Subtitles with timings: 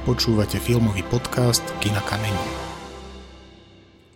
[0.00, 2.32] Počúvate filmový podcast Kina Kameň.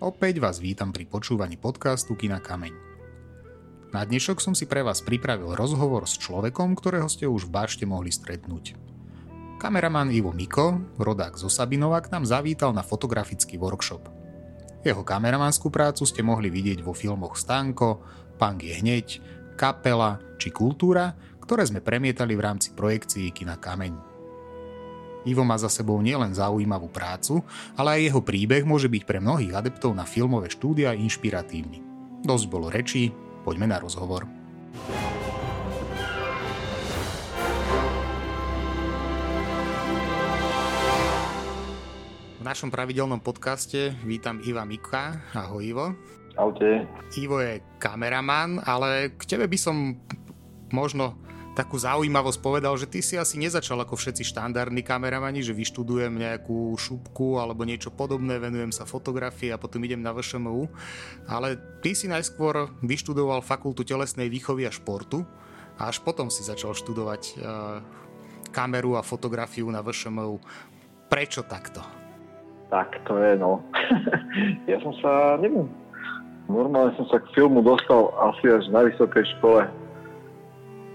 [0.00, 2.72] Opäť vás vítam pri počúvaní podcastu Kina Kameň.
[3.92, 7.84] Na dnešok som si pre vás pripravil rozhovor s človekom, ktorého ste už v Bášte
[7.84, 8.80] mohli stretnúť.
[9.60, 14.08] Kameraman Ivo Miko, rodák zo Sabinova, k nám zavítal na fotografický workshop.
[14.88, 18.00] Jeho kameramanskú prácu ste mohli vidieť vo filmoch Stanko,
[18.40, 19.20] Pang je hneď,
[19.60, 21.12] Kapela či Kultúra,
[21.44, 24.13] ktoré sme premietali v rámci projekcií Kina Kameň.
[25.24, 27.40] Ivo má za sebou nielen zaujímavú prácu,
[27.80, 31.80] ale aj jeho príbeh môže byť pre mnohých adeptov na filmové štúdia inšpiratívny.
[32.20, 33.08] Dosť bolo rečí,
[33.40, 34.28] poďme na rozhovor.
[42.36, 45.24] V našom pravidelnom podcaste vítam Iva Mika.
[45.32, 45.86] Ahoj Ivo.
[46.36, 46.84] Ahojte.
[47.16, 49.96] Ivo je kameraman, ale k tebe by som
[50.68, 51.16] možno
[51.54, 56.74] takú zaujímavosť povedal, že ty si asi nezačal ako všetci štandardní kameramani, že vyštudujem nejakú
[56.74, 60.66] šupku alebo niečo podobné, venujem sa fotografii a potom idem na VŠMU,
[61.30, 65.22] ale ty si najskôr vyštudoval fakultu telesnej výchovy a športu
[65.78, 67.78] a až potom si začal študovať uh,
[68.50, 70.42] kameru a fotografiu na VŠMU.
[71.06, 71.86] Prečo takto?
[72.74, 73.62] Tak to je, no.
[74.70, 75.70] ja som sa, neviem,
[76.50, 79.83] normálne som sa k filmu dostal asi až na vysokej škole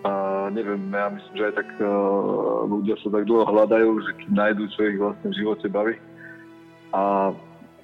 [0.03, 1.89] a neviem, ja myslím, že aj tak uh,
[2.71, 5.95] ľudia sa tak dlho hľadajú, že keď nájdú, čo ich vlastne v živote baví.
[6.95, 7.35] A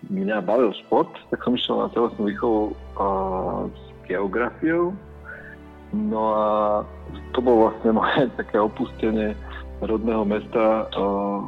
[0.07, 4.95] mňa bavil šport, tak som išiel na telesnú výchovu uh, s geografiou.
[5.91, 6.45] No a
[7.35, 9.35] to bolo vlastne moje také opustenie
[9.83, 11.43] rodného mesta uh,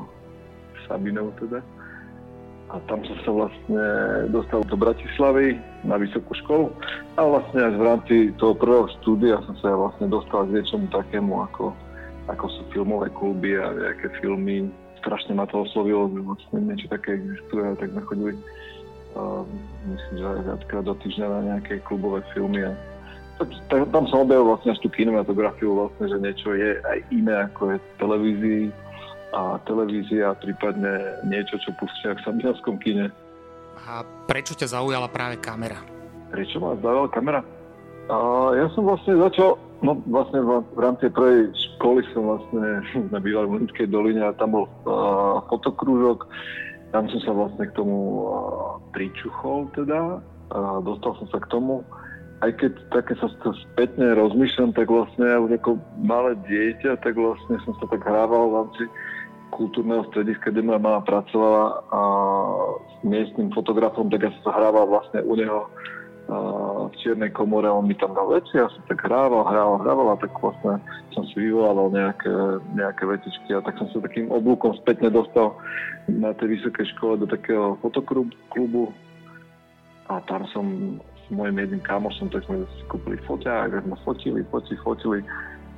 [0.84, 1.64] Sabinov teda
[2.68, 3.84] a tam som sa vlastne
[4.28, 5.56] dostal do Bratislavy
[5.88, 6.68] na vysokú školu
[7.16, 11.32] a vlastne až v rámci toho prvého štúdia som sa vlastne dostal k niečomu takému,
[11.48, 11.72] ako,
[12.28, 14.68] ako sú filmové kluby a nejaké filmy.
[15.00, 18.34] Strašne ma to oslovilo, že vlastne niečo také existuje, tak sme chodili
[19.16, 19.48] uh,
[19.88, 22.76] myslím, že aj viackrát do týždňa na nejaké klubové filmy a
[23.94, 27.77] tam som objavil vlastne až tú kinematografiu vlastne, že niečo je aj iné ako je
[27.77, 28.64] v televízii
[29.36, 33.11] a televízia, prípadne niečo, čo pustia v samielskom kine.
[33.88, 35.80] A prečo ťa zaujala práve kamera?
[36.32, 37.42] Prečo ma zaujala kamera?
[38.08, 38.15] A
[38.55, 42.82] ja som vlastne začal, no vlastne v, v rámci prvej školy som vlastne
[43.14, 46.23] na bývalej v Linskej doline a tam bol uh, fotokrúžok.
[46.95, 50.23] Tam som sa vlastne k tomu uh, pričuchol teda.
[50.48, 51.83] A dostal som sa k tomu
[52.45, 57.58] aj keď také sa spätne rozmýšľam, tak vlastne ja už ako malé dieťa, tak vlastne
[57.65, 58.83] som sa tak hrával v rámci
[59.58, 62.02] kultúrneho strediska, kde moja mama pracovala a
[62.86, 65.66] s miestnym fotografom, tak ja som hrával vlastne u neho
[66.28, 70.20] v čiernej komore, on mi tam dal veci, ja som tak hrával, hrával, hrával a
[70.20, 70.76] tak vlastne
[71.16, 72.32] som si vyvolával nejaké,
[72.76, 75.56] nejaké vecičky a tak som sa takým oblúkom spätne dostal
[76.12, 78.92] na tej vysokej škole do takého fotoklubu
[80.12, 80.66] a tam som
[81.00, 85.20] s mojim jedným kamošom, tak sme si kúpili foťák a sme fotili, fotili, fotili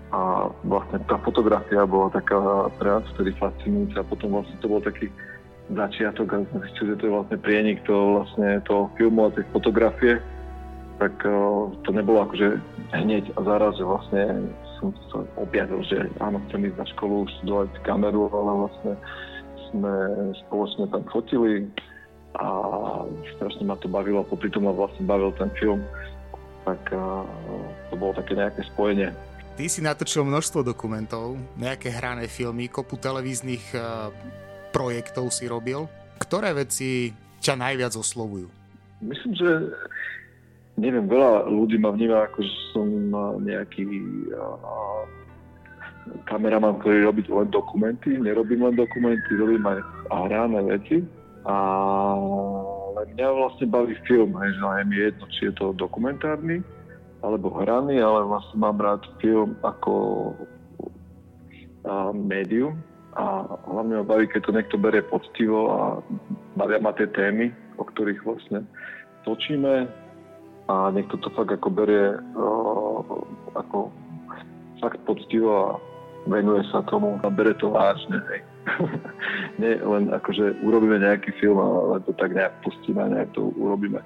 [0.10, 2.38] a vlastne tá fotografia bola taká
[2.82, 4.02] pre nás vtedy fascinujúca.
[4.10, 5.06] Potom vlastne to bol taký
[5.70, 10.18] začiatok a sme že to je vlastne prienik toho, vlastne toho filmu a tej fotografie.
[10.98, 12.58] Tak uh, to nebolo akože
[12.92, 14.24] hneď a zaraz, že vlastne
[14.82, 18.94] som sa objavil, že áno, chcem ísť na školu, študovať kameru, ale vlastne
[19.70, 19.94] sme
[20.48, 21.70] spoločne tam fotili
[22.42, 22.48] a
[23.38, 25.86] strašne ma to bavilo, popri tom ma vlastne bavil ten film,
[26.66, 27.22] tak uh,
[27.90, 29.14] to bolo také nejaké spojenie
[29.60, 34.08] Ty si natočil množstvo dokumentov, nejaké hrané filmy, kopu televíznych uh,
[34.72, 35.84] projektov si robil.
[36.16, 37.12] Ktoré veci
[37.44, 38.48] ťa najviac oslovujú?
[39.04, 39.76] Myslím, že
[40.80, 42.88] neviem, veľa ľudí ma vníma ako, že som
[43.44, 43.84] nejaký
[44.32, 45.04] uh,
[46.32, 48.16] kameraman, ktorý robí len dokumenty.
[48.16, 51.04] Nerobím len dokumenty, robím aj hrané veci.
[51.44, 51.56] A
[53.00, 56.60] ale mňa vlastne baví film, že je mi jedno, či je to dokumentárny,
[57.20, 59.94] alebo hraný, ale vlastne mám rád film ako
[62.14, 62.80] médium
[63.18, 65.82] a hlavne ma baví, keď to niekto berie poctivo a
[66.56, 67.50] bavia ma tie témy,
[67.82, 68.64] o ktorých vlastne
[69.26, 69.90] točíme
[70.70, 73.02] a niekto to fakt ako berie o,
[73.58, 73.90] ako
[74.78, 75.68] fakt poctivo a
[76.30, 78.22] venuje sa tomu a bere to vážne.
[78.30, 78.42] Hej.
[79.62, 83.98] Nie len akože urobíme nejaký film, ale to tak nejak pustíme, nejak to urobíme,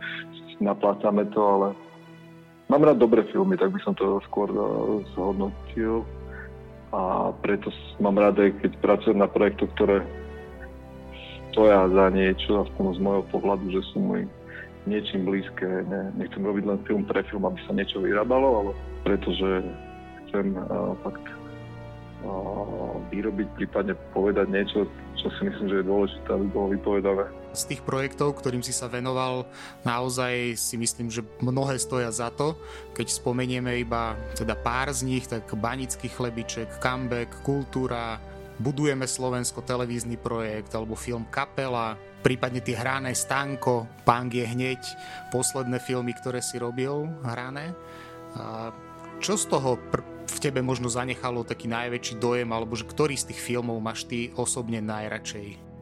[0.63, 1.67] naplácame to, ale
[2.71, 4.67] Mám rád dobré filmy, tak by som to skôr eh,
[5.15, 6.07] zhodnotil.
[6.93, 10.05] A preto mám rád aj keď pracujem na projektoch, ktoré
[11.49, 14.29] stoja za niečo, aspoň z môjho pohľadu, že sú mi
[14.85, 15.65] niečím blízke.
[15.89, 18.71] Ne, nechcem robiť len film pre film, aby sa niečo vyrábalo, ale
[19.05, 19.65] pretože
[20.27, 21.25] chcem uh, fakt
[22.25, 27.25] uh, vyrobiť, prípadne povedať niečo, čo si myslím, že je dôležité, aby bolo vypovedané.
[27.53, 29.45] Z tých projektov, ktorým si sa venoval,
[29.85, 32.57] naozaj si myslím, že mnohé stoja za to.
[32.97, 38.17] Keď spomenieme iba teda pár z nich, tak Banický chlebiček, Comeback, Kultúra,
[38.61, 44.77] Budujeme Slovensko televízny projekt alebo film Kapela, prípadne tie hrané Stanko, Pang je hneď,
[45.33, 47.73] posledné filmy, ktoré si robil, hrané.
[49.17, 53.33] Čo z toho pr- v tebe možno zanechalo taký najväčší dojem, alebo že ktorý z
[53.33, 55.72] tých filmov máš ty osobne najradšej?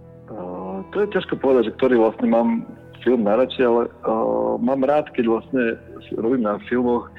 [0.92, 2.50] To je ťažko povedať, že ktorý vlastne mám
[3.02, 5.64] film najradšej, ale uh, mám rád, keď vlastne
[6.22, 7.10] robím na filmoch,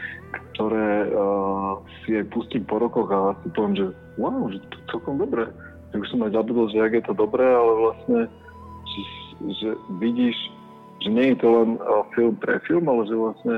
[0.55, 5.19] ktoré uh, si aj pustím po rokoch a si poviem, že wow, že to celkom
[5.19, 5.51] dobré.
[5.93, 8.21] Ja už som aj zabudol, že jak je to dobré, ale vlastne,
[8.87, 9.01] že,
[9.61, 9.69] že
[9.99, 10.37] vidíš,
[11.03, 13.57] že nie je to len uh, film pre film, ale že vlastne,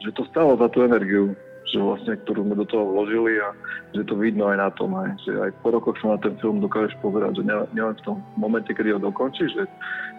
[0.00, 1.36] že to stálo za tú energiu
[1.68, 3.52] že vlastne, ktorú sme do toho vložili a
[3.92, 6.64] že to vidno aj na tom, aj, že aj po rokoch sa na ten film
[6.64, 9.64] dokážeš pozerať, že nielen v tom momente, kedy ho dokončíš, že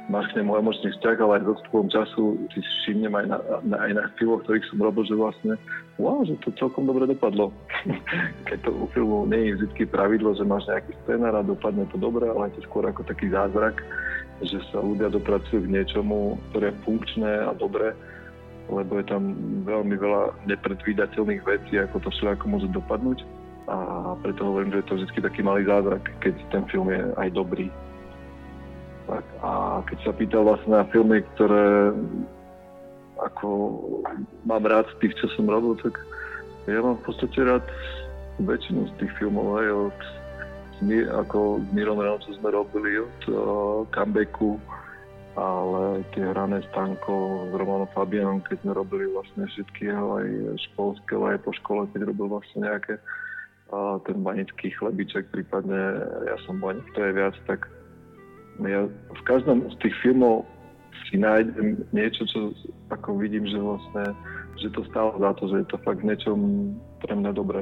[0.09, 2.23] máš k nemu emočný vzťah, ale aj s odstupom času
[2.53, 5.53] si všimnem aj na, na, aj na filmoch, ktorých som robil, že vlastne
[6.01, 7.53] wow, že to celkom dobre dopadlo.
[8.49, 11.97] Keď to u filmu nie je vždy pravidlo, že máš nejaký scénar a dopadne to
[12.01, 13.81] dobre, ale je to skôr ako taký zázrak,
[14.41, 17.93] že sa ľudia dopracujú k niečomu, ktoré je funkčné a dobré
[18.69, 19.33] lebo je tam
[19.65, 23.25] veľmi veľa nepredvídateľných vecí, ako to všetko môže dopadnúť.
[23.69, 23.77] A
[24.25, 27.69] preto hovorím, že je to vždy taký malý zázrak, keď ten film je aj dobrý.
[29.05, 31.93] Tak, a keď sa pýtal vlastne na filmy, ktoré
[33.19, 33.47] ako
[34.45, 35.97] mám rád z tých, čo som robil, tak
[36.69, 37.65] ja mám v podstate rád
[38.39, 39.99] väčšinu z tých filmov, aj od
[41.11, 44.55] ako s Mirom Renovcom sme robili, od uh, comebacku,
[45.37, 50.27] ale tie hrané stanko s Romanom Fabianom, keď sme robili vlastne všetky jeho aj
[50.69, 52.97] školské, aj po škole, keď robil vlastne nejaké
[53.69, 57.69] a ten banický chlebiček, prípadne ja som baník, to je viac, tak
[58.65, 60.41] ja v každom z tých filmov
[61.07, 62.49] si nájdem niečo, čo
[62.89, 64.17] ako vidím, že vlastne,
[64.57, 66.73] že to stálo za to, že je to fakt niečom
[67.05, 67.61] pre mňa dobré.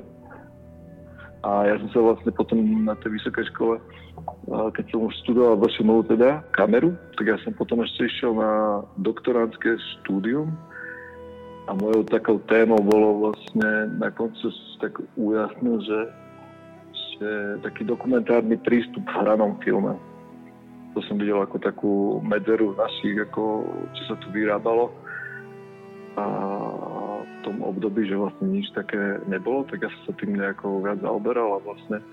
[1.47, 3.79] A ja som sa vlastne potom na tej vysokej škole
[4.47, 9.75] keď som už študoval VŠMU teda kameru, tak ja som potom ešte išiel na doktoránske
[9.99, 10.51] štúdium
[11.67, 14.47] a mojou takou témou bolo vlastne na koncu
[14.79, 15.99] tak ujasnil, že,
[16.95, 17.29] že
[17.59, 19.99] taký dokumentárny prístup v hranom filme.
[20.95, 24.95] To som videl ako takú medzeru našich, ako čo sa tu vyrábalo.
[26.17, 26.25] A
[27.47, 31.55] tom období, že vlastne nič také nebolo, tak ja som sa tým nejako viac zaoberal
[31.55, 32.03] a vlastne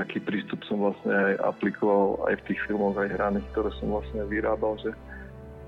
[0.00, 4.24] taký prístup som vlastne aj aplikoval aj v tých filmoch, aj hraných, ktoré som vlastne
[4.24, 4.96] vyrábal, že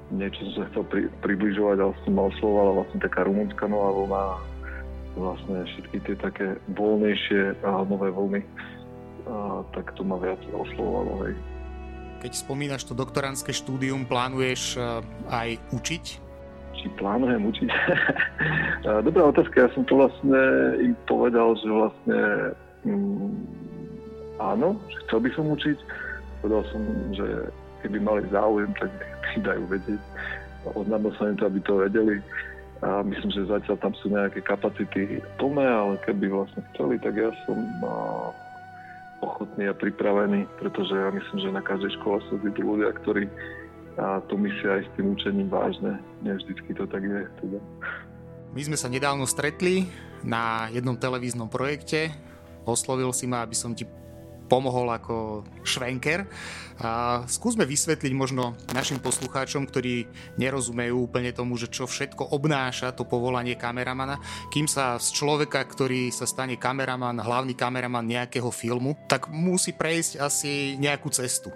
[0.08, 4.24] niečo som sa chcel pri, približovať, ale som mal oslovovala vlastne taká rumunská nová vlna,
[5.20, 11.36] vlastne všetky tie také voľnejšie a nové vlny, a, tak to ma viac oslovovalo.
[12.24, 16.31] Keď spomínaš to doktoránske štúdium, plánuješ uh, aj učiť?
[16.82, 17.70] Či plánujem učiť?
[19.06, 20.42] Dobrá otázka, ja som to vlastne
[20.82, 22.20] im povedal, že vlastne
[22.82, 23.30] mm,
[24.42, 24.74] áno,
[25.06, 25.78] chcel by som učiť.
[26.42, 26.82] Povedal som,
[27.14, 27.26] že
[27.86, 30.02] keby mali záujem, tak mi dajú vedieť.
[30.74, 32.18] Oznámil som im to, aby to vedeli.
[32.82, 37.30] A myslím, že zatiaľ tam sú nejaké kapacity plné, ale keby vlastne chceli, tak ja
[37.46, 37.58] som
[39.22, 43.30] ochotný a pripravený, pretože ja myslím, že na každej škole sú ľudia, ktorí
[44.00, 46.00] a to myslia aj s tým učením vážne.
[46.24, 47.22] Nie vždycky to tak je.
[47.40, 47.58] Teda.
[48.52, 49.88] My sme sa nedávno stretli
[50.24, 52.12] na jednom televíznom projekte.
[52.64, 53.84] Oslovil si ma, aby som ti
[54.52, 56.28] pomohol ako švenker.
[56.84, 60.04] A skúsme vysvetliť možno našim poslucháčom, ktorí
[60.36, 64.20] nerozumejú úplne tomu, že čo všetko obnáša to povolanie kameramana,
[64.52, 70.20] kým sa z človeka, ktorý sa stane kameraman, hlavný kameraman nejakého filmu, tak musí prejsť
[70.20, 71.48] asi nejakú cestu.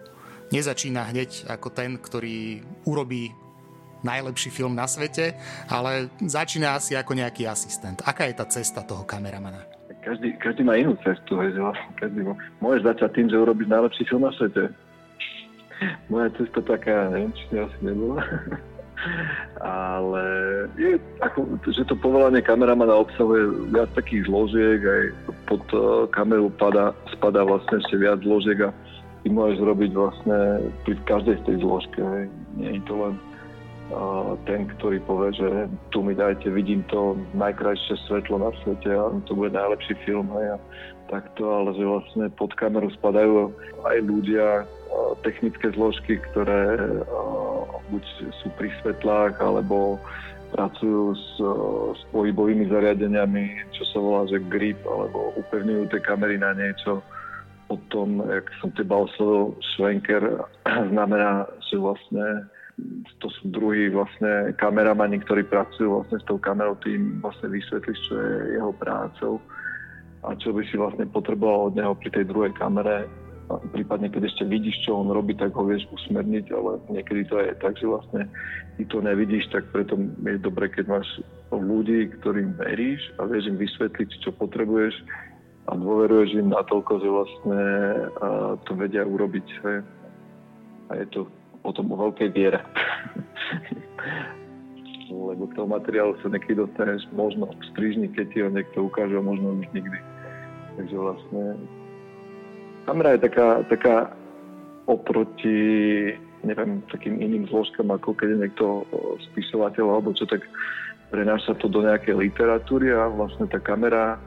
[0.54, 3.34] Nezačína hneď ako ten, ktorý urobí
[4.06, 5.34] najlepší film na svete,
[5.66, 8.04] ale začína asi ako nejaký asistent.
[8.06, 9.76] Aká je tá cesta toho kameramana?
[10.06, 12.22] každý, každý má inú cestu, že vlastne každý.
[12.62, 14.70] Môžeš začať tým, že urobíš najlepší film na svete.
[16.10, 18.22] Moja cesta taká, neviem, či asi nebola.
[19.60, 20.24] Ale
[20.80, 25.02] je ako, že to povolanie kameramana obsahuje viac takých zložiek, aj
[25.46, 26.48] pod uh, kameru
[27.12, 28.70] spadá vlastne ešte viac zložiek a
[29.26, 32.30] ty môžeš robiť vlastne pri každej tej zložke.
[32.54, 33.18] Nie je to len
[34.46, 35.50] ten, ktorý povie, že
[35.90, 40.54] tu mi dajte, vidím to najkrajšie svetlo na svete a to bude najlepší film hej,
[40.54, 40.58] a
[41.10, 43.50] takto, ale že vlastne pod kameru spadajú
[43.82, 44.62] aj ľudia,
[45.26, 46.78] technické zložky, ktoré
[47.90, 48.02] buď
[48.42, 49.98] sú pri svetlách, alebo
[50.54, 51.30] pracujú s,
[51.98, 57.02] s pohybovými zariadeniami, čo sa volá, že grip, alebo upevňujú tie kamery na niečo.
[57.66, 60.22] Potom, jak som teba oslovil, Schwenker
[60.92, 62.46] znamená, že vlastne
[63.24, 68.14] to sú druhí vlastne kameramani, ktorí pracujú vlastne s tou kamerou, tým vlastne vysvetlíš, čo
[68.20, 69.40] je jeho prácou
[70.26, 73.08] a čo by si vlastne potreboval od neho pri tej druhej kamere.
[73.46, 77.38] A prípadne, keď ešte vidíš, čo on robí, tak ho vieš usmerniť, ale niekedy to
[77.38, 78.26] je tak, že vlastne
[78.74, 79.94] ty to nevidíš, tak preto
[80.26, 81.08] je dobre, keď máš
[81.54, 84.98] ľudí, ktorým veríš a vieš im vysvetliť, čo potrebuješ
[85.66, 87.62] a dôveruješ im natoľko, že vlastne
[88.66, 89.46] to vedia urobiť.
[90.86, 91.20] A je to
[91.66, 92.62] potom o veľkej viere.
[95.10, 99.58] Lebo k tomu materiálu sa niekedy dostaneš možno strižni, keď ti ho niekto ukáže, možno
[99.58, 99.98] už nikdy.
[100.78, 101.42] Takže vlastne
[102.86, 103.96] kamera je taká, taká
[104.86, 105.58] oproti
[106.46, 108.66] neviem, takým iným zložkám, ako keď je niekto
[109.32, 110.46] spisovateľ alebo čo, tak
[111.10, 114.18] prenáša to do nejakej literatúry a vlastne tá kamera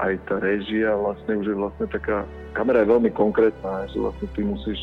[0.00, 2.24] aj tá režia vlastne už je vlastne taká,
[2.56, 4.80] kamera je veľmi konkrétna, že vlastne ty musíš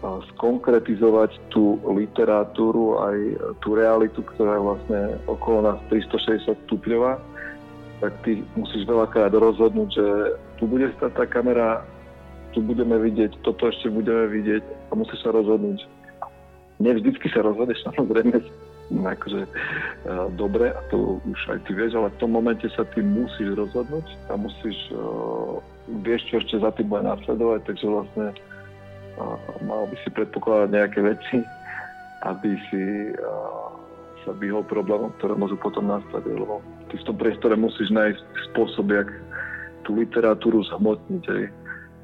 [0.00, 3.16] skonkretizovať tú literatúru, aj
[3.60, 7.20] tú realitu, ktorá je vlastne okolo nás 360 stupňová,
[8.00, 10.06] tak ty musíš veľakrát rozhodnúť, že
[10.56, 11.84] tu bude stať tá kamera,
[12.56, 15.84] tu budeme vidieť, toto ešte budeme vidieť a musíš sa rozhodnúť.
[16.80, 18.40] Nevždycky sa rozhodneš, samozrejme,
[18.90, 23.00] akože uh, dobre, a to už aj ty vieš, ale v tom momente sa ty
[23.00, 25.62] musíš rozhodnúť a musíš, uh,
[26.02, 28.26] vieš, čo ešte za tým bude následovať, takže vlastne
[29.68, 31.44] mal by si predpokladať nejaké veci,
[32.24, 33.12] aby si
[34.24, 36.60] sa vyhol problémom, ktoré môžu potom nastať, lebo
[36.92, 38.20] ty v tom priestore musíš nájsť
[38.52, 39.08] spôsob, jak
[39.88, 41.24] tú literatúru zhmotniť.
[41.32, 41.44] Aj.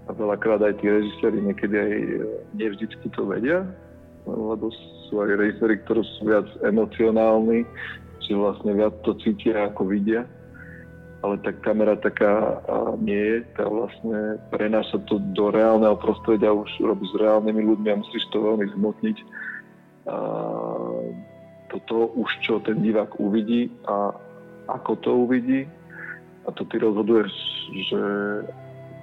[0.06, 2.08] A veľakrát aj tí režiséri niekedy aj e,
[2.56, 3.66] nevždycky to vedia,
[4.24, 4.72] lebo
[5.06, 7.64] sú aj režiséri, ktorí sú viac emocionálni,
[8.22, 10.26] že vlastne viac to cítia, ako vidia
[11.26, 12.62] ale tá kamera taká
[13.02, 18.00] nie je, tá vlastne prenáša to do reálneho prostredia, už robí s reálnymi ľuďmi a
[18.04, 19.16] musíš to veľmi zmotniť.
[20.06, 20.16] A
[21.66, 24.14] toto už čo ten divák uvidí a
[24.70, 25.66] ako to uvidí
[26.46, 27.32] a to ty rozhoduješ,
[27.90, 28.02] že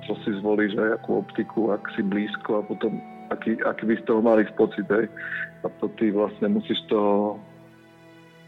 [0.07, 4.03] čo si zvolíš aj akú optiku, ak si blízko a potom aký, aký by z
[4.05, 4.85] toho mali pocit.
[4.93, 5.05] Aj.
[5.63, 7.01] A to ty vlastne musíš to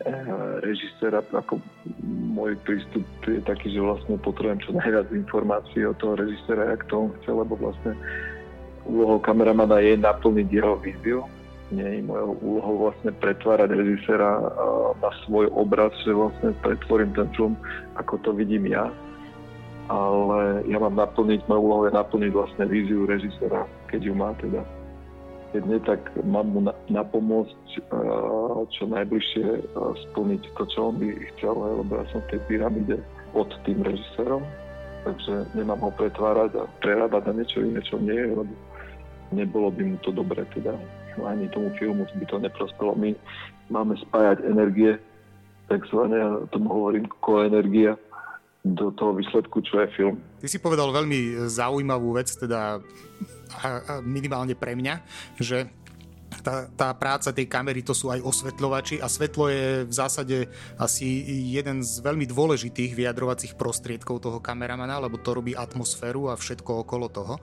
[0.03, 1.63] Eh, režiséra, ako
[2.03, 7.07] môj prístup je taký, že vlastne potrebujem čo najviac informácií od toho režiséra, jak to
[7.07, 7.95] on chce, lebo vlastne
[8.83, 11.19] úlohou kameramana je naplniť jeho víziu.
[11.71, 14.45] Nie je mojou úlohou vlastne pretvárať režiséra eh,
[14.99, 17.55] na svoj obraz, že vlastne pretvorím ten film,
[17.95, 18.91] ako to vidím ja.
[19.87, 24.59] Ale ja mám naplniť, moja úloha je naplniť vlastne víziu režiséra, keď ju má teda
[25.55, 27.87] keď nie, tak mám mu napomôcť
[28.75, 29.71] čo najbližšie
[30.11, 32.99] splniť to, čo on by chcel, lebo ja som v tej pyramíde
[33.31, 34.43] pod tým režisérom,
[35.07, 38.53] takže nemám ho pretvárať a prerábať na niečo iné, čo nie je, lebo
[39.31, 40.75] nebolo by mu to dobre, teda
[41.23, 42.91] ani tomu filmu by to neprospelo.
[42.99, 43.15] My
[43.71, 44.99] máme spájať energie,
[45.71, 47.95] takzvané, ja tomu hovorím koenergia,
[48.65, 50.17] do toho výsledku, čo je film.
[50.41, 52.81] Ty si povedal veľmi zaujímavú vec, teda
[54.01, 55.05] minimálne pre mňa,
[55.37, 55.69] že
[56.41, 60.37] tá, tá práca tej kamery to sú aj osvetľovači a svetlo je v zásade
[60.81, 61.05] asi
[61.53, 67.07] jeden z veľmi dôležitých vyjadrovacích prostriedkov toho kameramana, lebo to robí atmosféru a všetko okolo
[67.13, 67.35] toho.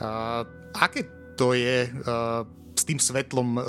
[0.00, 0.42] A,
[0.74, 3.60] aké to je a, s tým svetlom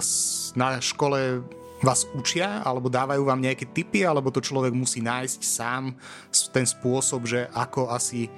[0.55, 1.43] na škole
[1.83, 5.91] vás učia, alebo dávajú vám nejaké tipy, alebo to človek musí nájsť sám
[6.55, 8.31] ten spôsob, že ako asi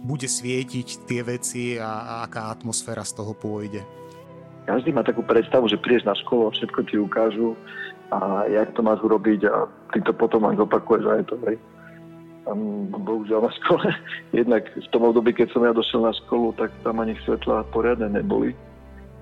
[0.00, 3.84] bude svietiť tie veci a, a aká atmosféra z toho pôjde.
[4.64, 7.56] Každý má takú predstavu, že prídeš na školu a všetko ti ukážu
[8.10, 11.56] a jak to máš urobiť a ty to potom aj zopakuješ a je to hej.
[12.96, 13.86] bohužiaľ na škole,
[14.40, 18.08] jednak v tom období, keď som ja došiel na školu, tak tam ani svetla poriadne
[18.08, 18.56] neboli.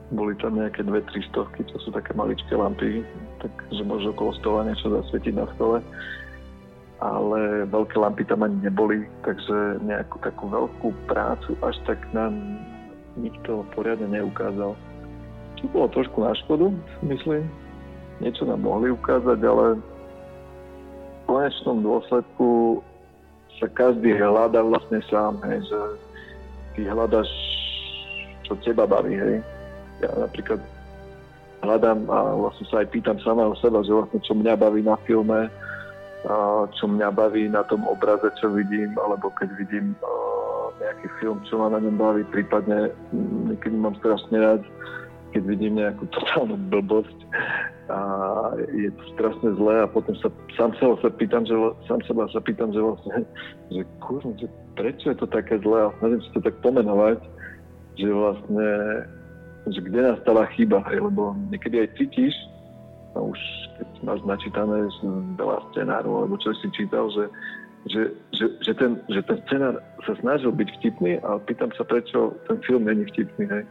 [0.08, 3.04] Boli tam nejaké dve, tri stovky, to sú také maličké lampy,
[3.44, 5.84] takže môže okolo stola niečo zasvietiť na stole
[6.98, 12.34] ale veľké lampy tam ani neboli, takže nejakú takú veľkú prácu až tak nám
[13.14, 14.74] nikto poriadne neukázal.
[15.58, 16.74] To bolo trošku na škodu,
[17.06, 17.46] myslím.
[18.18, 22.82] Niečo nám mohli ukázať, ale v konečnom dôsledku
[23.62, 25.80] sa každý hľada vlastne sám, hej, že
[26.74, 27.30] ty hľadaš,
[28.46, 29.38] čo teba baví, hej.
[30.02, 30.60] Ja napríklad
[31.62, 35.50] hľadám a vlastne sa aj pýtam samého seba, že vlastne čo mňa baví na filme,
[36.78, 39.94] čo mňa baví na tom obraze, čo vidím, alebo keď vidím
[40.78, 42.94] nejaký film, čo ma na ňom baví, prípadne
[43.50, 44.62] niekedy mám strašne rád
[45.32, 47.18] keď vidím nejakú totálnu blbosť
[47.88, 47.98] a
[48.72, 51.54] je to strašne zlé a potom sa sám seba sa pýtam, že,
[51.88, 53.24] sám seba sa pýtam, že vlastne,
[53.72, 57.18] že kurva, že prečo je to také zlé a snažím si to tak pomenovať,
[57.96, 58.68] že vlastne,
[59.66, 62.34] že kde nastala chyba, hej, lebo niekedy aj cítiš,
[63.16, 63.40] a už
[63.78, 64.86] keď máš načítané
[65.34, 67.24] veľa scenárov, alebo čo si čítal, že,
[67.90, 68.02] že,
[68.36, 72.62] že, že, ten, že ten scenár sa snažil byť vtipný a pýtam sa, prečo ten
[72.62, 73.64] film není vtipný, hej.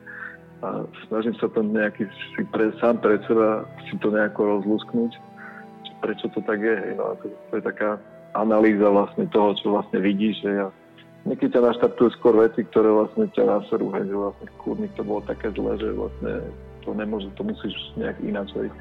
[0.66, 5.12] A snažím sa to nejaký si pre, sám pre seba si to nejako rozlúsknuť,
[6.02, 6.94] prečo to tak je, hej.
[6.98, 8.02] No a to, to je taká
[8.36, 10.68] analýza vlastne toho, čo vlastne vidíš, že ja
[11.28, 15.22] niekedy ťa naštartujú skôr veci, ktoré vlastne ťa naserú, hej, že vlastne kurník to bolo
[15.28, 16.32] také zlé, že vlastne
[16.88, 18.72] to nemôže, to musíš nejak ináč, hej.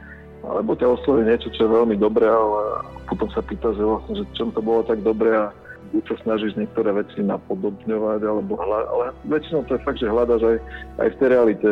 [0.46, 4.24] Alebo ťa osloví niečo, čo je veľmi dobré, ale potom sa pýta, že vlastne, že
[4.38, 5.50] čom to bolo tak dobré a
[5.90, 10.42] buď sa snažíš niektoré veci napodobňovať, alebo hľa, ale väčšinou to je fakt, že hľadaš
[10.46, 10.58] aj,
[11.02, 11.70] aj v tej realite,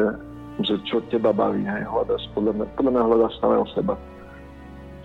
[0.62, 3.94] že čo teba baví, hej, hľadaš, podľa mňa, podľa mňa hľadaš samého seba.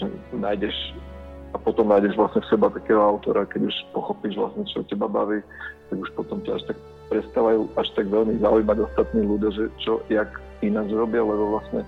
[0.01, 0.05] Že
[0.39, 0.75] nájdeš
[1.53, 5.41] a potom nájdeš vlastne v seba takého autora, keď už pochopíš vlastne, čo teba baví,
[5.89, 6.77] tak už potom ťa až tak
[7.09, 10.29] prestávajú až tak veľmi zaujímať ostatní ľudia, že čo, jak
[10.61, 11.81] ináč robia, lebo vlastne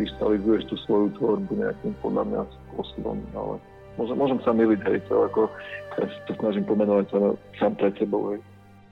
[0.00, 2.40] kryštalizuješ tú svoju tvorbu nejakým podľa mňa
[2.72, 3.60] spôsobom, ale
[4.00, 5.52] môžem, môžem sa miliť, hej, to ako,
[6.00, 7.12] ja to snažím pomenovať
[7.60, 8.40] sám pred sebou, hej.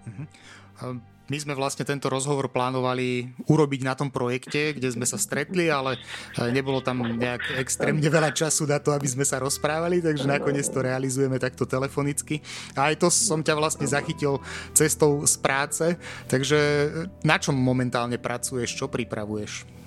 [0.04, 1.00] Uh-huh.
[1.30, 5.94] My sme vlastne tento rozhovor plánovali urobiť na tom projekte, kde sme sa stretli, ale
[6.34, 10.66] e, nebolo tam nejak extrémne veľa času na to, aby sme sa rozprávali, takže nakoniec
[10.66, 12.42] to realizujeme takto telefonicky.
[12.75, 14.42] A aj to som ťa vlastne zachytil
[14.75, 15.94] cestou z práce,
[16.26, 16.88] takže e,
[17.22, 19.78] na čom momentálne pracuješ, čo pripravuješ?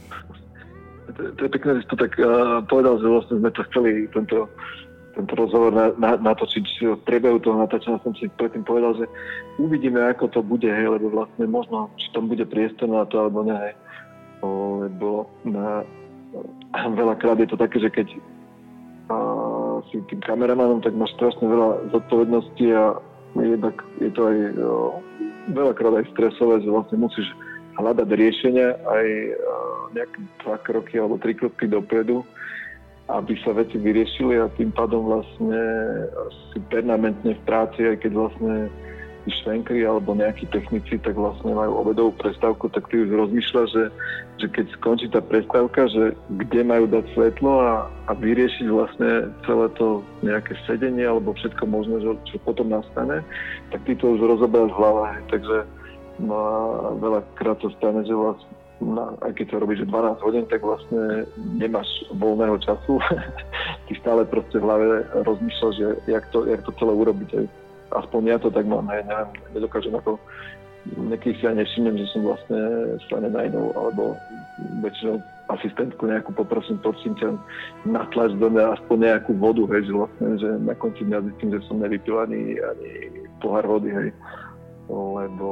[1.12, 4.48] To, to je pekné, že to tak uh, povedal, že vlastne sme to chceli, tento
[5.14, 6.66] tento rozhovor na, na, natočiť
[6.98, 9.06] v priebehu toho natáčania som si predtým povedal, že
[9.62, 13.46] uvidíme, ako to bude, hej, lebo vlastne možno, či tam bude priestor na to, alebo
[13.46, 13.74] ne, hej.
[14.44, 15.86] Lebo na,
[16.74, 18.08] veľakrát je to také, že keď
[19.14, 19.18] a,
[19.94, 22.98] si tým kameramanom, tak máš strašne veľa zodpovedností a
[23.38, 24.78] jednak je to aj o,
[25.54, 27.30] veľakrát aj stresové, že vlastne musíš
[27.78, 29.08] hľadať riešenia aj
[29.94, 32.26] nejaké dva kroky alebo tri kroky dopredu
[33.14, 35.62] aby sa veci vyriešili a tým pádom vlastne
[36.52, 38.56] si permanentne v práci, aj keď vlastne
[39.24, 43.86] tí švenkri alebo nejakí technici tak vlastne majú obedovú prestávku, tak ty už rozmýšľaš, že,
[44.44, 46.12] že keď skončí tá prestávka, že
[46.44, 52.04] kde majú dať svetlo a, a vyriešiť vlastne celé to nejaké sedenie alebo všetko možné,
[52.04, 53.24] čo, čo potom nastane,
[53.72, 55.08] tak ty to už rozoberáš v hlave.
[55.32, 55.58] Takže
[56.20, 56.52] no a
[57.00, 61.88] veľakrát to stane, že vlastne na, aj keď to robíš 12 hodín, tak vlastne nemáš
[62.14, 62.98] voľného času.
[63.88, 64.88] Ty stále proste v hlave
[65.28, 67.46] rozmýšľaš, že jak to, jak to celé urobiť.
[67.94, 70.18] Aspoň ja to tak mám, aj neviem, nedokážem ako
[70.92, 72.60] niekých si aj nevšimnem, že som vlastne
[73.08, 74.20] sa nenajnou, alebo
[74.84, 77.40] väčšinou asistentku nejakú poprosím, prosím ťa,
[77.88, 81.68] natlač do mňa aspoň nejakú vodu, hej, že vlastne, že na konci dňa zistím, že
[81.68, 82.92] som nevypil ani, ani
[83.40, 84.10] pohár vody, hej,
[84.92, 85.48] lebo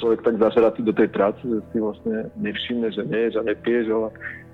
[0.00, 4.08] človek tak zažeratý do tej práce, že si vlastne nevšimne, že neješ a nepiješ, ale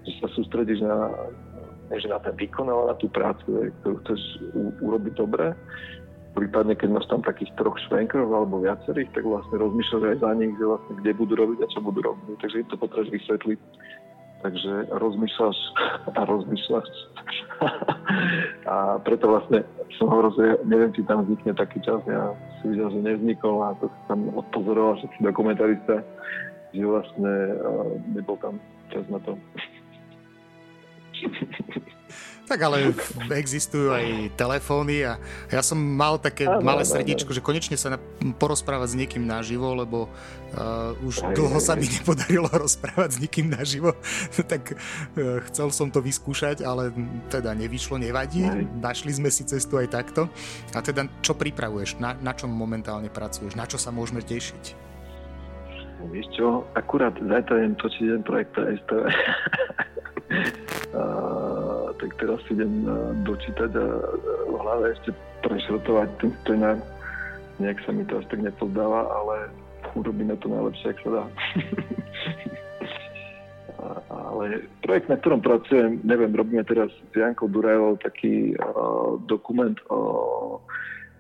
[0.06, 1.12] že sa sústredíš na,
[1.92, 4.20] že na ten výkon, ale na tú prácu, ktorú chceš
[4.56, 5.52] u, urobiť dobre.
[6.30, 10.54] Prípadne, keď máš tam takých troch švenkrov alebo viacerých, tak vlastne rozmýšľaš aj za nich,
[10.54, 12.38] že vlastne kde budú robiť a čo budú robiť.
[12.38, 13.58] Takže to potrebuješ vysvetliť.
[14.40, 15.58] Takže rozmýšľaš
[16.16, 16.88] a rozmýšľaš.
[18.72, 19.68] a preto vlastne
[20.00, 22.00] som hovoril, že neviem, či tam vznikne taký čas.
[22.08, 26.00] Ja si videl, že nevznikol a to tam odpozoroval všetci dokumentarista,
[26.72, 28.56] že vlastne uh, nebol tam
[28.88, 29.36] čas na to.
[32.50, 32.90] Tak ale
[33.30, 37.94] existujú aj telefóny a ja som mal také ano, malé srdiečko, že konečne sa
[38.42, 43.18] porozprávať s niekým naživo, lebo uh, už aj, dlho aj, sa mi nepodarilo rozprávať s
[43.22, 43.94] nikým naživo,
[44.50, 46.90] tak uh, chcel som to vyskúšať, ale
[47.30, 48.42] teda nevyšlo, nevadí.
[48.42, 48.66] Aj.
[48.82, 50.26] Našli sme si cestu aj takto.
[50.74, 52.02] A teda čo pripravuješ?
[52.02, 53.54] Na, na čom momentálne pracuješ?
[53.54, 54.90] Na čo sa môžeme tešiť?
[56.10, 59.06] Vieš čo, akurát zajtra idem točiť jeden projekt pre STV.
[62.00, 63.86] tak teraz idem e, dočítať a
[64.48, 65.12] v hlave ešte
[65.44, 66.80] prešrotovať ten scenár.
[67.60, 69.52] Nejak sa mi to až tak nepozdáva, ale
[69.92, 71.24] urobíme to najlepšie, ak sa dá.
[74.08, 80.00] ale projekt, na ktorom pracujem, neviem, robíme teraz s Jankou Durajovou taký uh, dokument o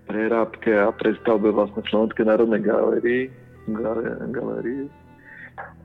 [0.08, 3.28] prerábke a prestavbe vlastne Slovenskej národnej galérii,
[4.32, 4.88] galérii.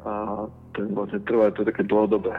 [0.08, 2.32] A ten vlastne trvá, to je také dlhodobé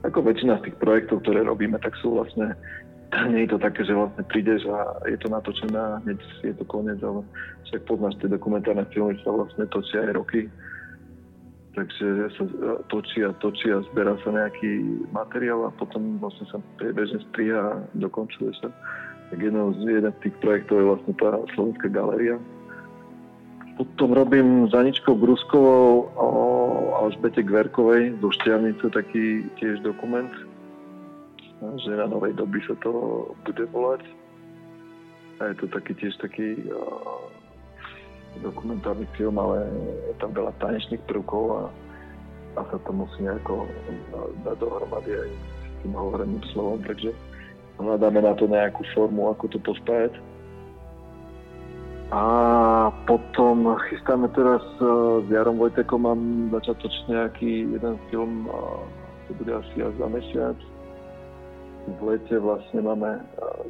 [0.00, 2.56] ako väčšina z tých projektov, ktoré robíme, tak sú vlastne,
[3.32, 6.64] nie je to také, že vlastne prídeš a je to natočené a hneď je to
[6.64, 7.20] koniec, ale
[7.68, 10.48] však poznáš tie dokumentárne filmy, sa vlastne točia aj roky.
[11.74, 12.44] takže sa
[12.90, 17.80] točí a točí a zberá sa nejaký materiál a potom vlastne sa priebežne striha a
[17.94, 18.68] dokončuje sa.
[19.30, 22.36] Tak jedno z, jeden z tých projektov je vlastne tá Slovenská galéria.
[23.80, 26.28] Potom robím za Ničkou Bruskovou o
[27.00, 30.28] Alžbete Gverkovej zo Štiavnice taký tiež dokument,
[31.80, 32.92] že na novej doby sa to
[33.48, 34.04] bude volať.
[35.40, 36.60] A je to taký tiež taký
[38.44, 39.64] dokumentárny film, ale
[40.12, 41.62] je tam veľa tanečných prvkov a,
[42.60, 43.64] a sa to musí nejako
[44.44, 47.16] dať dohromady aj s tým hovoreným slovom, takže
[47.80, 50.12] hľadáme na to nejakú formu, ako to pospájať.
[52.10, 52.24] A
[53.06, 56.22] potom chystáme teraz s Jarom Vojtekom, mám
[56.58, 58.50] začať točiť nejaký jeden film,
[59.30, 60.58] to bude asi až za mesiac.
[61.86, 63.22] V lete vlastne máme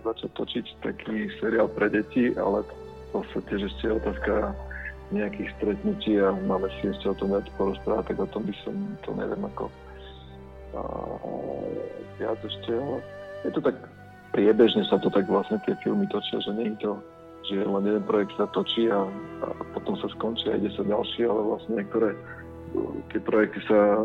[0.09, 4.35] začať točiť taký seriál pre deti, ale v podstate, že ešte je otázka
[5.13, 8.75] nejakých stretnutí a máme si ešte o tom viac porozprávať, tak o tom by som
[9.03, 9.67] to neviem ako
[10.79, 10.81] a,
[12.17, 13.03] viac ešte, ale
[13.43, 13.77] je to tak
[14.31, 16.93] priebežne sa to tak vlastne tie filmy točia, že nie je to,
[17.49, 19.05] že len jeden projekt sa točí a,
[19.45, 22.13] a potom sa skončí a ide sa ďalší, ale vlastne niektoré
[23.11, 23.99] tie projekty sa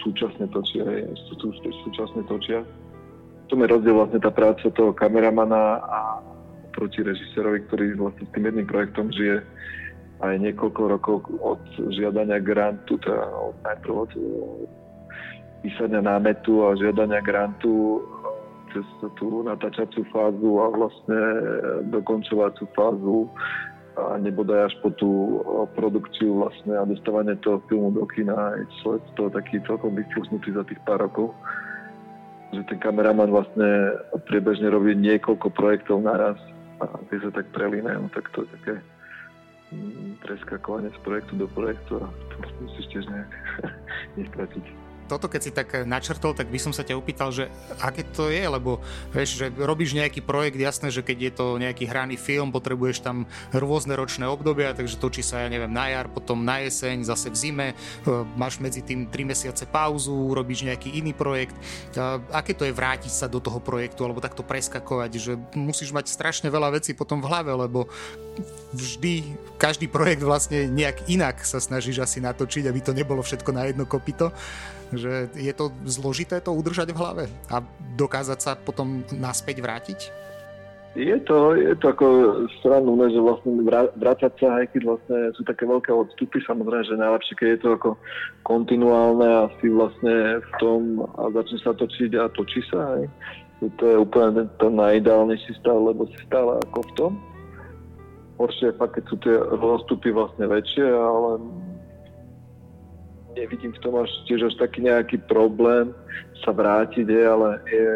[0.00, 0.84] súčasne točia,
[1.28, 1.52] sú tu
[1.84, 2.64] súčasne točia.
[3.48, 6.00] To je rozdiel vlastne tá práca toho kameramana a
[6.72, 9.42] proti režisérovi, ktorý vlastne s tým jedným projektom žije
[10.18, 11.62] aj niekoľko rokov od
[11.94, 14.12] žiadania grantu, teda od, najprv od
[15.62, 18.02] písania námetu a žiadania grantu
[18.72, 21.20] cez tú natáčacú fázu a vlastne
[21.92, 23.28] dokončovacú fázu
[23.98, 25.42] a nebodaj až po tú
[25.74, 28.54] produkciu vlastne a dostávanie toho filmu do kina.
[28.62, 31.34] Je to taký celkom vyfúsnutý za tých pár rokov
[32.52, 33.92] že ten kameraman vlastne
[34.24, 36.40] priebežne robí niekoľko projektov naraz
[36.80, 38.74] a tie sa tak prelínajú, tak to je také
[39.74, 43.32] mm, preskakovanie z projektu do projektu a to musíš tiež nejak
[44.18, 44.64] nestratiť
[45.08, 47.48] toto keď si tak načrtol, tak by som sa ťa opýtal, že
[47.80, 51.88] aké to je, lebo vieš, že robíš nejaký projekt, jasné, že keď je to nejaký
[51.88, 53.24] hraný film, potrebuješ tam
[53.56, 57.36] rôzne ročné obdobia, takže točí sa, ja neviem, na jar, potom na jeseň, zase v
[57.36, 57.74] zime, e,
[58.36, 61.56] máš medzi tým 3 mesiace pauzu, robíš nejaký iný projekt.
[61.56, 66.12] E, aké to je vrátiť sa do toho projektu, alebo takto preskakovať, že musíš mať
[66.12, 67.88] strašne veľa vecí potom v hlave, lebo
[68.74, 73.68] vždy, každý projekt vlastne nejak inak sa snažíš asi natočiť, aby to nebolo všetko na
[73.68, 74.32] jedno kopito
[74.92, 77.60] že je to zložité to udržať v hlave a
[77.96, 80.00] dokázať sa potom naspäť vrátiť?
[80.96, 82.06] Je to, je to ako
[82.58, 83.62] stranné, že vlastne
[84.00, 87.68] vrácať sa, aj keď vlastne sú také veľké odstupy, samozrejme, že najlepšie, keď je to
[87.76, 87.90] ako
[88.42, 92.98] kontinuálne a si vlastne v tom a začne sa točiť a točí sa.
[92.98, 93.04] Aj.
[93.78, 97.12] To je úplne ten, ten najideálnejší stav, lebo si stále ako v tom.
[98.38, 101.42] Horšie je fakt, keď sú tie rozstupy vlastne väčšie, ale
[103.34, 105.94] nevidím v tom až tiež až taký nejaký problém
[106.42, 107.86] sa vrátiť, je, ale je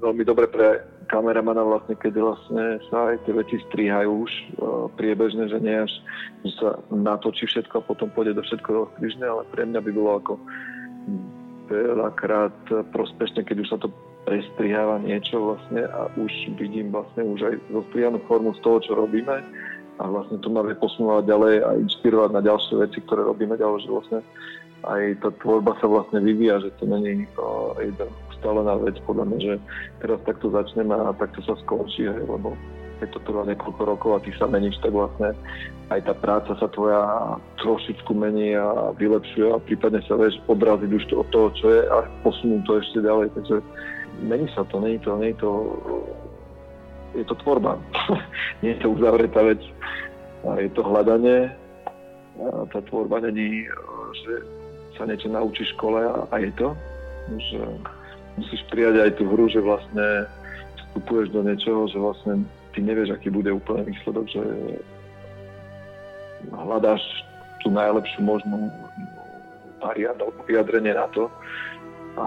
[0.00, 5.50] veľmi dobre pre kameramana vlastne, keď vlastne sa aj tie veci strihajú už uh, priebežne,
[5.50, 5.92] že nie až,
[6.46, 10.10] že sa natočí všetko a potom pôjde do všetko rozkrižne, ale pre mňa by bolo
[10.22, 10.32] ako
[11.66, 12.56] veľakrát
[12.94, 13.90] prospešne, keď už sa to
[14.24, 19.42] prestriháva niečo vlastne a už vidím vlastne už aj zostrihanú formu z toho, čo robíme.
[20.00, 23.84] A vlastne to ma vie posunúvať ďalej a inšpirovať na ďalšie veci, ktoré robíme ďalej,
[23.84, 24.20] že vlastne
[24.88, 29.38] aj tá tvorba sa vlastne vyvíja, že to není uh, jedna ustálená vec, podľa mňa,
[29.44, 29.54] že
[30.00, 32.56] teraz takto začneme a takto sa skončí, hej, lebo
[33.00, 35.36] keď to trvá niekoľko rokov a ty sa meníš, tak vlastne
[35.92, 37.00] aj tá práca sa tvoja
[37.60, 41.80] trošičku mení a vylepšuje a prípadne sa vieš odraziť už to od toho, čo je
[41.88, 43.56] a posunúť to ešte ďalej, takže
[44.20, 45.50] mení sa to, není to, není to
[47.14, 47.78] je to tvorba.
[48.62, 49.58] Nie je to uzavretá vec.
[50.46, 51.50] A je to hľadanie.
[52.40, 53.66] A tá tvorba není,
[54.24, 54.32] že
[54.96, 56.68] sa niečo naučí v škole a, a je to.
[57.30, 57.60] Že
[58.38, 60.06] musíš prijať aj tú hru, že vlastne
[60.78, 64.42] vstupuješ do niečoho, že vlastne ty nevieš, aký bude úplný výsledok, že
[66.48, 67.02] hľadáš
[67.60, 68.72] tú najlepšiu možnú
[70.48, 71.28] vyjadrenie na to.
[72.20, 72.26] A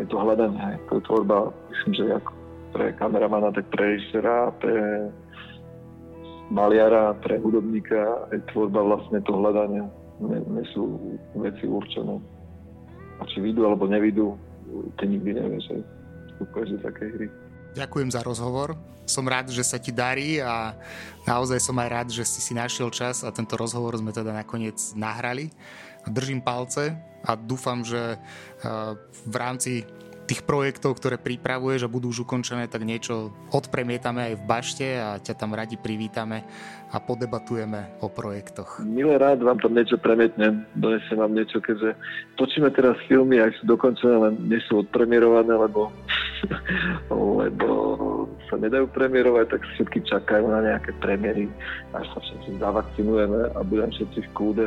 [0.00, 2.32] je to hľadanie, to je tvorba, myslím, že ako
[2.72, 4.76] pre kameramana, tak pre režisera, pre
[6.48, 9.84] maliara, pre hudobníka je tvorba vlastne to hľadania.
[10.18, 10.96] Nie, nie sú
[11.36, 12.16] veci určené.
[13.20, 14.34] A či vyjdú alebo nevidú,
[14.96, 15.76] ty nikdy nevieš, že
[16.34, 17.26] vstupuješ takej hry.
[17.76, 18.80] Ďakujem za rozhovor.
[19.08, 20.76] Som rád, že sa ti darí a
[21.24, 24.76] naozaj som aj rád, že si si našiel čas a tento rozhovor sme teda nakoniec
[24.96, 25.52] nahrali.
[26.08, 28.16] Držím palce a dúfam, že
[29.26, 29.84] v rámci
[30.28, 35.16] tých projektov, ktoré pripravuješ a budú už ukončené, tak niečo odpremietame aj v bašte a
[35.16, 36.44] ťa tam radi privítame
[36.92, 38.84] a podebatujeme o projektoch.
[38.84, 41.96] Milé rád vám tam niečo premietnem, donesem vám niečo, keďže
[42.36, 45.88] točíme teraz filmy, ak sú dokončené, len nie sú odpremierované, lebo,
[47.40, 47.68] lebo
[48.52, 51.48] sa nedajú premiérovať, tak všetky čakajú na nejaké premiéry,
[51.96, 54.66] až sa všetci zavakcinujeme a budem všetci v kúde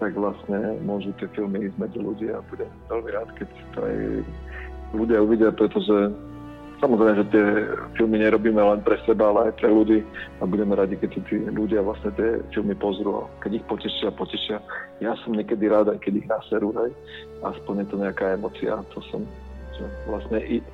[0.00, 3.96] tak vlastne môžu tie filmy ísť medzi ľudia a budem veľmi rád, keď to aj
[4.96, 5.96] ľudia uvidia, pretože
[6.80, 7.44] samozrejme, že tie
[8.00, 10.00] filmy nerobíme len pre seba, ale aj pre ľudí
[10.40, 14.58] a budeme radi, keď tí ľudia vlastne tie filmy pozrú a keď ich potešia, potešia.
[15.04, 16.90] Ja som niekedy rád, aj keď ich naserú, hej,
[17.44, 19.22] aspoň je to nejaká emocia, to som,
[19.76, 20.64] že vlastne i,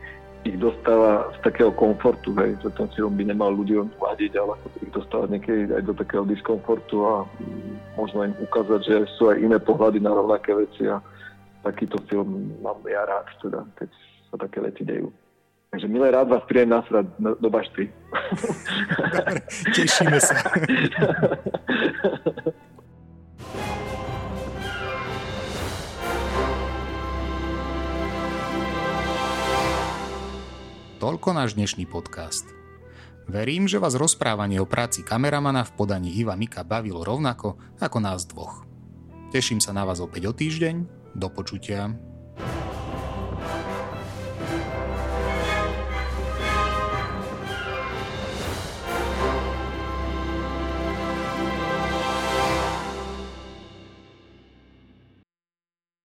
[0.46, 4.54] ich dostáva z takého komfortu, hej, že ten film by nemal ľuďom vadiť, ale
[4.86, 7.26] ich dostáva niekedy aj do takého diskomfortu a
[7.96, 11.00] možno im ukázať, že sú aj iné pohľady na rovnaké veci a
[11.64, 13.90] takýto film mám ja rád, teda, keď
[14.30, 15.11] sa také veci dejú.
[15.72, 17.90] Takže milé rád vás príjem nasrať do bašty.
[19.02, 19.40] Dobre,
[19.76, 20.37] tešíme sa.
[30.96, 32.65] Toľko náš dnešný podcast.
[33.26, 38.22] Verím, že vás rozprávanie o práci kameramana v podaní Iva Mika bavilo rovnako ako nás
[38.30, 38.62] dvoch.
[39.34, 40.86] Teším sa na vás opäť o týždeň
[41.18, 41.90] do počutia.